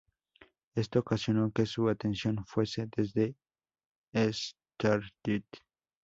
Esto 0.73 0.97
ocasionó 1.01 1.51
que 1.51 1.67
su 1.67 1.87
atención 1.87 2.43
fuese 2.47 2.89
desde 2.97 3.35
l’Estartit. 4.11 5.45